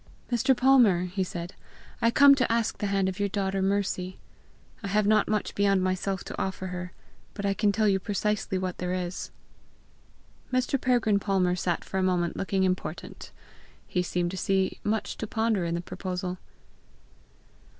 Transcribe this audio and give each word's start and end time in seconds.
"Mr. 0.31 0.57
Palmer," 0.57 1.01
he 1.05 1.23
said, 1.23 1.53
"I 2.01 2.09
come 2.09 2.33
to 2.33 2.51
ask 2.51 2.79
the 2.79 2.87
hand 2.87 3.07
of 3.07 3.19
your 3.19 3.29
daughter 3.29 3.61
Mercy. 3.61 4.19
I 4.81 4.87
have 4.87 5.05
not 5.05 5.27
much 5.27 5.53
beyond 5.53 5.83
myself 5.83 6.23
to 6.23 6.41
offer 6.41 6.65
her, 6.73 6.91
but 7.35 7.45
I 7.45 7.53
can 7.53 7.71
tell 7.71 7.87
you 7.87 7.99
precisely 7.99 8.57
what 8.57 8.79
there 8.79 8.95
is." 8.95 9.29
Mr. 10.51 10.81
Peregrine 10.81 11.19
Palmer 11.19 11.55
sat 11.55 11.83
for 11.85 11.99
a 11.99 12.01
moment 12.01 12.35
looking 12.35 12.63
important. 12.63 13.31
He 13.85 14.01
seemed 14.01 14.31
to 14.31 14.37
see 14.37 14.79
much 14.83 15.17
to 15.17 15.27
ponder 15.27 15.65
in 15.65 15.75
the 15.75 15.81
proposal. 15.81 16.39